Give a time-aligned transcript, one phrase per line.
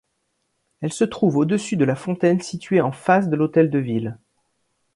[0.81, 4.17] Elle se trouve au-dessus de la fontaine située en face de l'hôtel de ville.